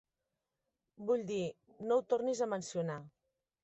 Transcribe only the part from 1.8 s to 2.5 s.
no ho tornis